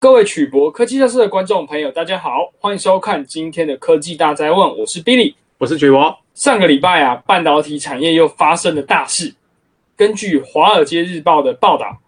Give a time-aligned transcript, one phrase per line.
[0.00, 6.18] 各位曲博科技教室的观众朋友，大家好，欢迎收看今天的科技大灾问，我是 Billy，我是曲博。
[6.32, 9.34] 上个礼拜啊，半导体产业又发生了大事。
[9.98, 11.98] 根据《华尔街日报》的报道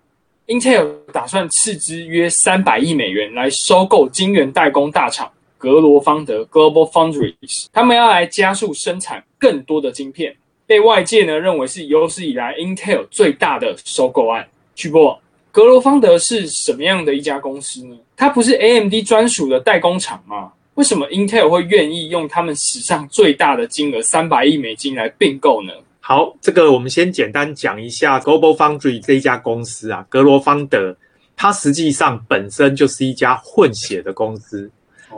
[0.47, 10.35] ，Intel 打算斥资约三百亿美元来收购晶圆代工大厂格罗方德 （Global Foundries），他们要来加速生产更多的晶片，
[10.67, 14.49] 被外界呢认为是有史以来 Intel 最大的收购案。
[14.75, 15.21] 曲博。
[15.53, 17.95] 格罗方德是什么样的一家公司呢？
[18.17, 20.51] 它不是 AMD 专属的代工厂吗？
[20.75, 25.75] 为什么 Intel 会愿意用他们史上最大的金额三百亿美金来并购呢？
[26.01, 30.97] 好，这个我们先简单讲一下 Global Foundry 这一家公司啊，格罗方德，
[31.37, 34.71] 它实际上本身就是一家混血的公司，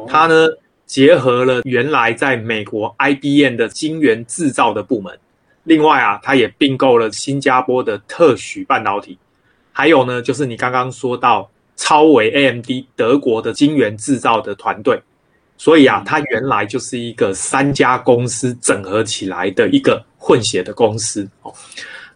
[0.09, 0.49] 它呢
[0.85, 5.17] 结合了原来在美国 IBM 的晶圆制造的部门，
[5.63, 9.17] 另外啊，它也并购了新加坡的特许半导体。
[9.77, 15.03] 还有呢，就是你刚刚说到超微 AMD 德国的晶圆制造的团队，
[15.59, 21.53] 所以啊，它原来就是一个三家公司整合起来的一个混血的公司哦。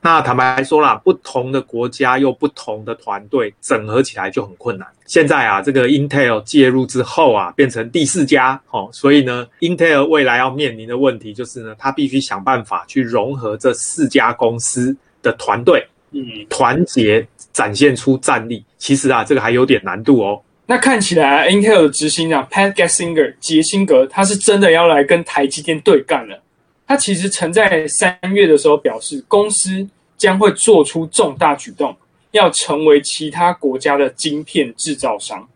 [0.01, 4.87] 那坦白说啦，不同的国家又不同的团队整合起来就很困难。
[5.07, 15.85] 现在啊，这个 Intel 介入之后啊，变成第四家哦，所以呢，Intel 未来要面临的问题就是呢，它必须想办法去融合这四家公司的团队。
[16.13, 20.41] 嗯，团结展现出战力，其实啊，这个还有点难度哦。
[20.67, 26.43] 那看起来啊，Intel 的执行长 Pat Gelsinger 杰辛格，他是真的要来跟台积电对干了。
[26.87, 29.87] 他其实曾在三月的时候表示，公司
[30.17, 31.97] 将会做出重大举动，
[32.31, 35.47] 要成为其他国家的晶片制造商。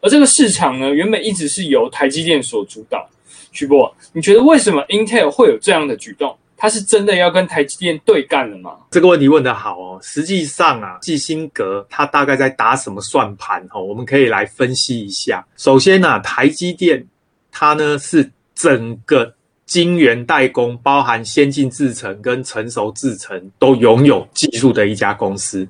[0.00, 3.08] 而这个市场呢，原本一直是由台积电所主导。
[3.52, 6.36] 曲博，你觉得为什么 Intel 会有这样的举动？
[6.64, 8.74] 他是真的要跟台积电对干了吗？
[8.90, 10.00] 这个问题问得好哦。
[10.00, 13.82] 实际上啊，基辛格他大概在打什么算盘哦？
[13.82, 15.46] 我们可以来分析一下。
[15.58, 17.06] 首先呢、台积电
[17.52, 19.34] 它呢是整个
[19.66, 25.68] 晶圆代工，包含先进制程跟成熟制程都拥有技术的一家公司。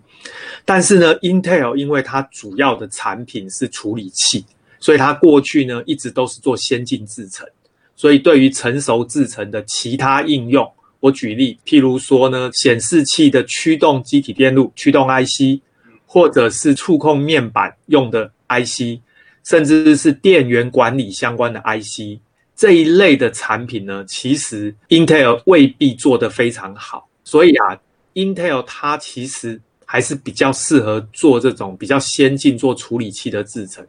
[0.65, 4.47] 但是呢，Intel 因为它主要的产品是处理器，
[4.79, 7.45] 所以它过去呢一直都是做先进制程，
[7.97, 10.73] 所以对于成熟制程的其他应用。
[11.05, 15.61] 我举例，譬如说呢，显示器的驱动机体电路、驱动 IC，
[16.07, 19.01] 或者是触控面板用的 IC，
[19.45, 22.19] 甚至是电源管理相关的 IC，
[22.57, 27.07] 这一类的产品呢，其实 Intel 未必做得非常好。
[27.23, 27.79] 所以啊
[28.15, 33.87] ，Intel 它其实还是比较适合做这种比较先进做处理器的制程。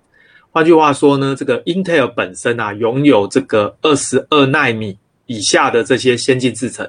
[0.52, 4.98] 换句话说呢，这个 Intel 本身啊，拥有这个二十二纳米
[5.28, 6.86] 以下的这些先进制程。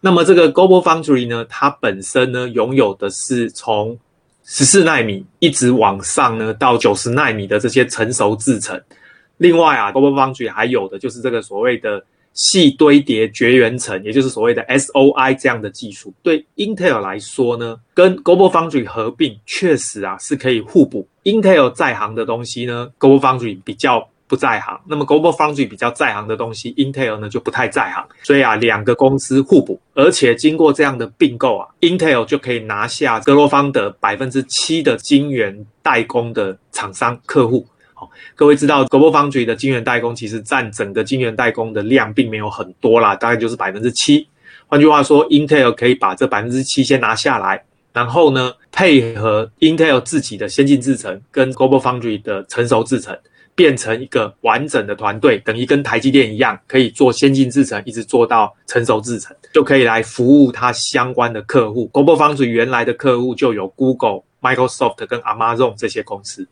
[0.00, 3.98] 那么这个 Global Foundry 呢，它本身呢拥有的是从
[4.44, 8.80] 十四纳米一直往上呢到九十纳米的这些成熟制程。
[9.38, 16.14] 另外啊，Global Foundry 还有的就是这个所谓的细堆叠绝缘层，也就是所谓的 SOI 这样的技术。
[16.22, 21.08] 对 Intel 来说呢，跟 Global Foundry 合并确实啊是可以互补。
[21.24, 24.08] Intel 在行的东西呢，Global Foundry 比较。
[24.28, 37.66] 不在行，那么 Global Foundry 比较在行的东西，Intel 呢就不太在行，所以啊，两个公司互补，而且经过这样的并购啊，Intel 就可以拿下格罗方德百分之七的晶圆代工的厂商客户。
[37.94, 44.26] 好，各位知道 Global Foundry 的晶圆代工其实占整个晶圆代工的量并没有很多啦，大概就是百分之七。
[44.66, 47.62] 换句话说，Intel 可以把这百分之七先拿下来，
[47.92, 53.16] 然后呢，配合 Intel 自己的先进制程跟 Global Foundry 的成熟制程。
[53.56, 61.88] 变成一个完整的团队，等于跟台积电一样，可以做先进制程，一直做到成熟制程，就可以来服务它相关的客户。
[61.90, 66.46] Global Foundry 原来的客户就有 Google、Microsoft 跟 Amazon 这些公司。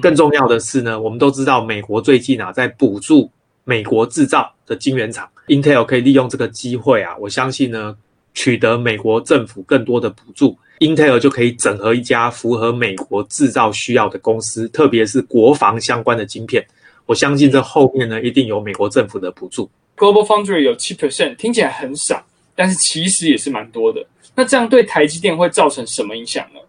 [0.00, 3.30] 更重要的是呢，我们都知道美国最近啊在补助
[3.64, 7.96] 美国制造的晶圆厂，Intel 可以利用这个机会啊，我相信呢，
[8.34, 10.56] 取得美国政府更多的补助。
[10.78, 16.64] Intel 就可以整合一家符合美国制造需要的公司，特别是国防相关的晶片。
[17.06, 19.70] 我相信这后面呢，一定有美国政府的补助。
[19.96, 22.22] Global Foundry 有七 percent，听起来很少，
[22.54, 24.04] 但是其实也是蛮多的。
[24.34, 26.60] 那这样对台积电会造成什么影响呢？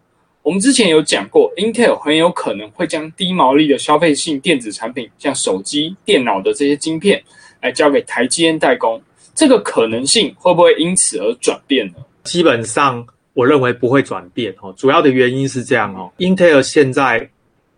[0.41, 7.21] 我们之前有讲过，Intel 很有可能会将低毛利的消费性电子产品，像手机、电脑的这些晶片，
[7.61, 9.01] 来交给台积电代工。
[9.35, 11.95] 这个可能性会不会因此而转变呢？
[12.23, 13.05] 基本上。
[13.37, 17.29] 我认为不会转变哦，主要的原因是这样哦，Intel 现在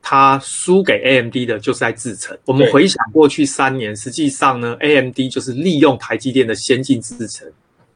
[0.01, 2.37] 它输给 AMD 的就是在制程。
[2.45, 7.45] 我们回想过去三年，实际上呢，AMD 就是利用台积电的先进制程，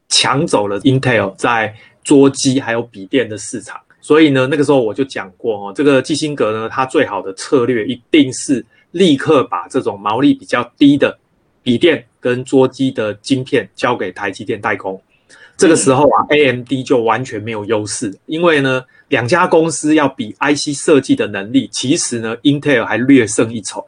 [0.10, 1.74] 抢走了 Intel 在
[2.04, 3.80] 桌机还有笔电的市场。
[4.01, 11.18] 所以呢，那个时候我就讲过哦，这个基辛格呢，他最好的策略一定是立刻把这种毛利比较低的
[11.62, 15.01] 笔电跟桌机的晶片交给台积电代工。
[15.56, 23.86] 这个时候啊，AMD 就完全没有优势，因为呢，两家公司要比 IC 设计的能力，其实呢，Intel 还略胜一筹。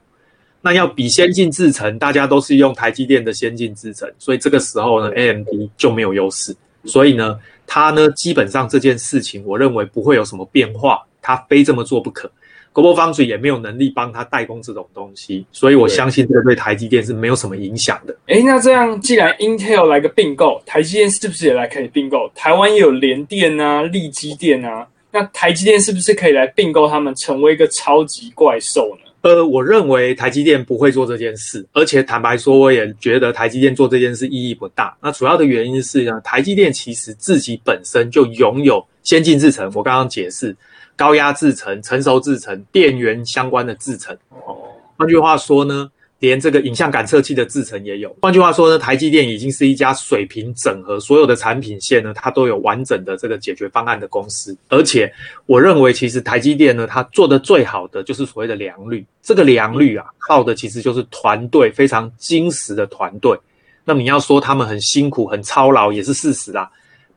[0.61, 5.47] 那要比先进制程，大家都是用台积电的先进制程，所以这个时候呢，AMD
[5.77, 6.55] 就没有优势。
[6.85, 12.31] 所以呢，他呢，基本上这件事情，我认为不会有什么变化，他非这么做不可。
[12.75, 18.13] GlobalFoundries 也没有能力帮他代工这种东西，所以我相信这个对台积电是没有什么影响的。
[18.27, 22.29] 诶，那这样既然 Intel 来个并购，台积电是不是也来可以并购？
[22.35, 29.09] 台湾也有联电啊、力积电啊，那台积电是不是可以来并购他们，成为一个超级怪兽呢？
[29.21, 34.95] 呃，我认为台积电不会做这件事，而且坦白说，我也觉得台积电做这件事意义不大。
[35.01, 40.55] 那主要的原因是呢，台积电其实自己本身就拥有先进制程，我刚刚解释
[40.95, 44.15] 高压制程、成熟制程、电源相关的制程。
[44.29, 44.57] 哦，
[44.97, 45.89] 换句话说呢。
[46.19, 48.15] 连这个影像感测器的制程也有。
[48.21, 54.57] 换句话说呢，台积电已经是一家水平整合所有的产品线呢，它都有完整的这个解决方案的公司。
[54.69, 55.11] 而且，
[55.45, 59.05] 我认为其实台积电呢，它做的最好的就是所谓的良率。
[59.21, 63.37] 这个良率啊，靠的其实就是团队非常精实的团队。
[63.83, 66.67] 那你要说他们很辛苦、很操劳，也是事实啊。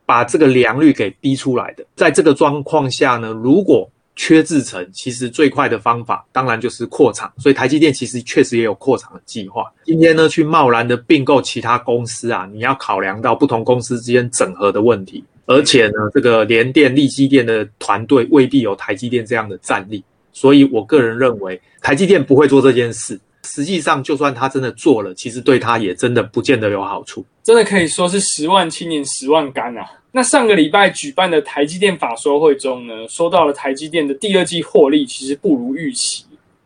[0.09, 9.71] 把这个良率给逼出来的，在这个状况下呢，如果缺制程，其实最快的方法当然就是扩厂，所以台积电其实确实也有扩厂的计划。
[9.85, 20.03] 今天呢，去贸然的并购其他公司啊，你要考量到不同公司之间整合的问题，而且呢，这个联电、力积电的团队未必有台积电这样的战力，
[20.33, 23.19] 所以我个人认为台积电不会做这件事。
[23.43, 27.25] 实际上，就算他真的做了，其实对他也真的不见得有好处。
[27.43, 29.85] 真的可以说是十万青年十万干啊！
[30.11, 36.25] 那上个礼拜举办的台积电法说会中呢，说到了台积电的第二季获利其实不如预期，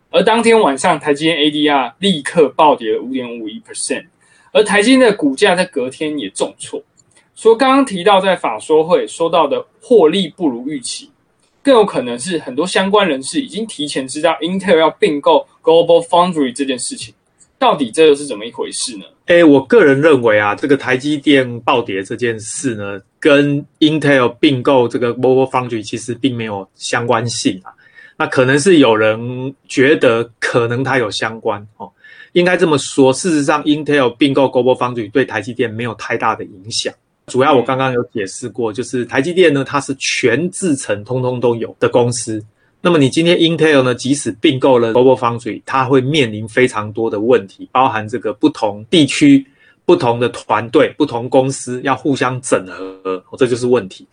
[0.10, 4.06] 而当天晚上台积电 ADR 立刻暴跌了五点五一 percent，
[4.52, 6.82] 而台积电的股价在隔天也重挫。
[7.36, 11.10] 说刚刚提到在法说会说到的获利不如预期，
[11.64, 17.14] 更有可能是很多相关人士已经提前知道 Intel 要并购 Global Foundry 这件事情。
[17.58, 19.06] 到底这又是怎么一回事呢？
[19.28, 27.72] 哎，我个人认为啊，这个台积电暴跌这件事呢，跟 Intel 并购这个 Global Foundry 其实并没有相关性啊。
[28.18, 31.90] 那可能是有人觉得可能它有相关哦，
[32.34, 33.14] 应该这么说。
[33.14, 36.94] 事实上，Intel 并购 Global Foundry 对台积电没有太大的影响。
[37.28, 42.44] 主要我刚刚有解释过，就是台积电呢，它是全制程通通都有的公司。
[42.82, 49.46] 那么你今天 Intel 呢，即使并购了 Global Foundry，它会面临非常多的问题，包含这个不同地区、
[49.86, 54.06] 不同的团队、不同公司要互相整合，这就是问题。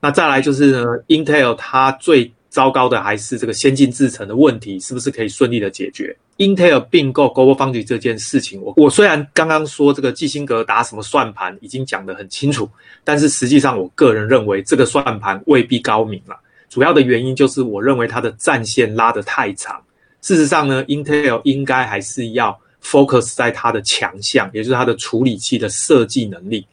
[0.00, 12.68] 那再来就是呢，Intel 它最糟糕的还是这个先进制程的问题，是不是可以顺利的解决？Intel 并购 Global Foundry 这件事情，我我虽然刚刚说这个基辛格打什么算盘已经讲得很清楚，
[13.04, 16.36] 但是实际上我个人认为这个算盘未必高明了。
[16.68, 19.80] 主要的原因就是，我认为它的战线拉得太长。
[20.20, 26.66] 事实上呢，Intel 应该还是要 focus 在它的强项，也就是它的处理器的设计能力，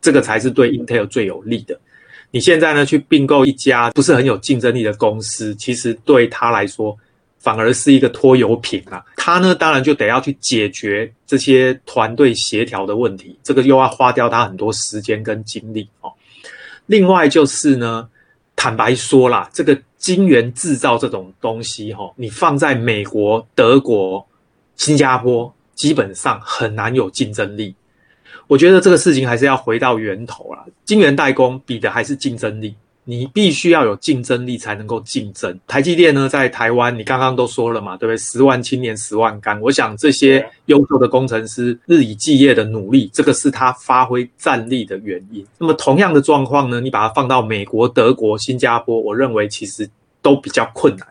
[0.00, 1.78] 这个才是对 Intel 最有利的。
[2.30, 6.96] 你现在呢，去并购一家不是很有竞争力的公司，其实对他来说
[7.38, 9.04] 反而是一个拖油瓶啊。
[9.16, 16.12] 他呢，当然就得要去解决这些团队协调的问题，这个又要花掉他很多时间跟精力哦。
[16.86, 18.08] 另外就是呢。
[18.56, 24.28] 坦白说啦，这个晶圆制造这种东西，哈，你放在美国、德国、
[24.76, 27.74] 新加坡，基本上很难有竞争力。
[28.50, 32.74] 我觉得这个事情还是要回到源头啦，晶圆代工比的还是竞争力。
[33.04, 35.56] 你必须要有竞争力才能够竞争。
[35.68, 38.16] 台积电呢，在台湾，你刚刚都说了嘛，对不对？
[38.16, 45.46] 十万青年十万干，我想这些优秀的工程师日以继夜的努力，这个是他发挥战力的原因。
[45.56, 49.88] 那么同样的状况呢，你把它放到美国、德国、新加坡，我认为其实
[50.20, 51.06] 都比较困难。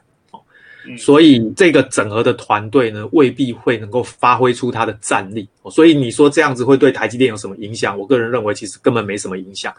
[0.97, 5.47] 所以这个整合的团队呢，未必会能够发挥出它的战力。
[5.71, 7.97] 所以你说这样子会对台积电有什么影响？
[7.97, 9.73] 我个人认为其实根本没什么影响。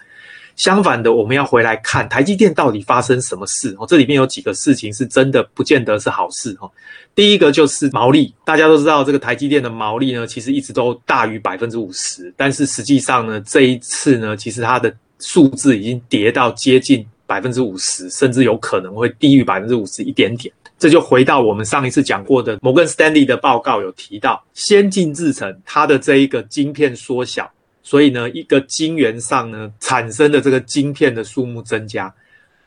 [0.56, 3.86] 相反的，我们要回来看台积电到底发生什么事哦。
[3.88, 6.70] 这里面有几个事情是真的不见得是好事哈。
[7.14, 20.52] 第一个就是毛利，大家都知道这个台积电的毛利呢，其实一直都大于百分之五十，但是实际上呢，这一次呢，其实它的数字已经跌到接近百分之五十，甚至有可能会低于百分之五十一点点。
[20.80, 27.48] 这就回到我们上一次讲过的摩根斯丹利的报告有提到，先进制程它的这一个晶片缩小。
[27.82, 32.12] 所以呢，一个晶圆上呢产生的这个晶片的数目增加，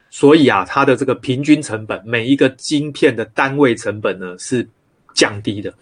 [0.10, 4.68] 所以啊，它的这个平均成本，每一个晶片的单位成本呢是
[5.14, 5.74] 降低的。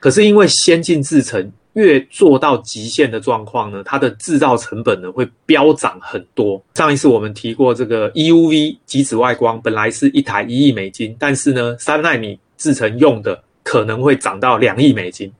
[0.00, 6.60] 可是因为先进制程越做到极限的状况呢，它的制造成本呢会飙涨很多。
[6.74, 15.32] 上一次我们提过这个 EUV 极紫外光，本来是一台一亿美金，但是呢，三奈米制程用的可能会涨到两亿美金。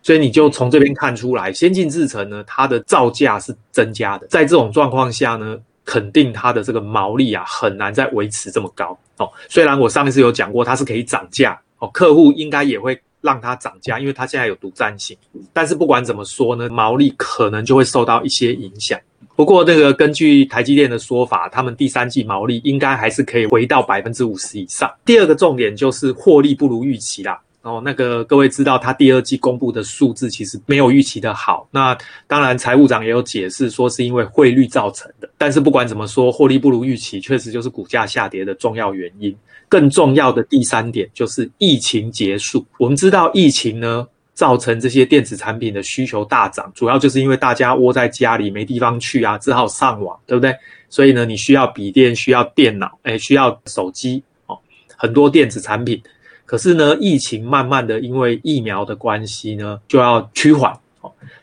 [0.00, 4.26] 所以你就从这边看出来，先进制程呢，它的造价是增加的。
[4.28, 9.28] 在这种状况下呢，肯定它的这个毛利啊，很难再维持这么高哦。
[9.50, 15.14] 虽然我上一次有讲过，它是可以涨价哦，客户应该也会让它涨价，因为它现在有独占性。
[15.52, 18.98] 但是不管怎么说呢，毛利可能就会受到一些影响。
[19.36, 24.90] 不过那个根据台积电的说法，他们第三季毛利应该还是可以回到百分之五十以上。
[25.04, 27.38] 第二个重点就是获利不如预期啦。
[27.68, 31.68] 哦，那个各位知道，他第二季公布的数字其实没有预期的好。
[31.70, 31.96] 那
[32.26, 35.28] 当然，财务长也有解释说是因为汇率造成的。
[35.36, 39.36] 但是不管怎么说，获利不如预期，确实就是股价下跌的重要原因。
[39.68, 42.64] 更重要的第三点就是疫情结束。
[42.78, 50.54] 我们知道疫情呢，造成这些电子产品的需求大涨，主要就是因为大家窝在家里没地方去啊，只好上网，对不对？
[50.88, 54.58] 所以呢，你需要笔电，需要电脑，诶，需要手机哦，
[54.96, 56.02] 很多电子产品。
[56.48, 60.72] 可是呢，疫情慢慢的因为疫苗的关系呢，就要趋缓。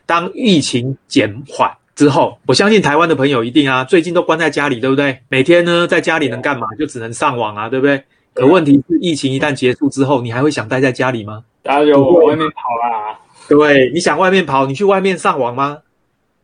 [0.04, 5.20] 当疫情减缓之后，我相信台湾的朋友一定啊，最近都关在家里，对不对？
[5.28, 6.66] 每天呢，在家里能干嘛？
[6.76, 8.02] 就只能上网啊，对不对？
[8.34, 11.44] 可问题是，疫情一旦结束之后，你还会想待在家里吗？
[11.62, 13.16] 大家就往外面跑啦。
[13.48, 15.78] 对，你想外面跑，你去外面上网吗？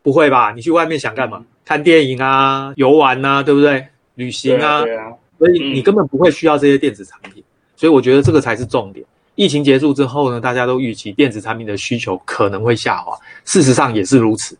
[0.01, 0.53] 不会吧？
[0.55, 1.43] 你去外面想干嘛？
[1.65, 3.87] 看电影啊，游玩啊，对不对？
[4.15, 5.11] 旅行啊，对啊。
[5.37, 7.42] 所以你根本不会需要这些电子产品。
[7.83, 9.05] 所以我觉得这个才是重点。
[9.35, 13.13] 疫情结束之后呢，大家都预期电子产品的需求可能会下滑，
[13.43, 14.57] 事实上也是如此。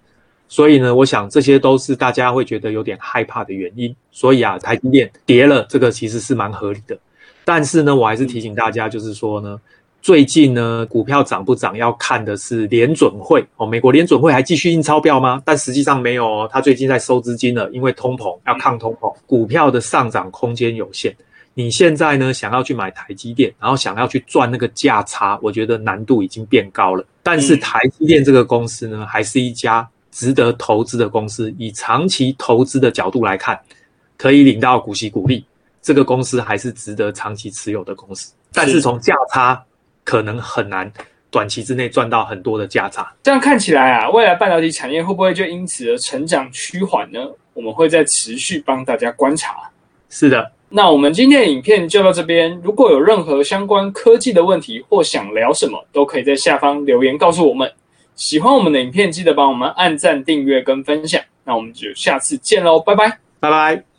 [0.50, 3.96] 所以呢，我想这些都是大家会觉得有点害怕的原因。
[4.12, 7.00] 所以啊，台积电跌了，这个其实是蛮合理的。
[7.46, 9.58] 但是呢，我还是提醒大家，就是说呢，
[10.02, 13.66] 最近呢，股票涨不涨要看的是联准会哦。
[13.66, 15.42] 美国联准会还继续印钞票吗？
[15.46, 21.16] 但实际上没有哦，它最近在收资金了，因为通膨要抗通膨，股票的上涨空间有限。
[21.56, 27.06] 你现在呢，想要去买台积电，然后想要去赚那个价差，我觉得难度已经变高了。
[27.22, 31.54] 但是台积电这个公司呢，还是一家值得投资的公司。
[31.60, 33.60] 以长期投资的角度来看，
[34.18, 35.46] 可以领到股息股利，
[35.80, 38.34] 这个公司还是值得长期持有的公司。
[38.52, 39.64] 但是从价差，
[40.04, 40.92] 可能很难
[41.30, 43.14] 短期之内赚到很多的价差。
[43.22, 47.20] 这样看起来啊，未来半导体产业会不会就因此而成长趋缓呢？
[47.54, 49.70] 我们会在持续帮大家观察。
[50.10, 50.52] 是的。
[50.76, 52.60] 那我们今天的影片就到这边。
[52.64, 57.72] 如果有任何相关科技的问题或想聊什么，都可以在下方留言告诉我们。
[58.16, 61.22] 喜欢我们的影片，记得帮我们按赞、订阅跟分享。
[61.44, 63.93] 那我们就下次见喽，拜拜，拜拜。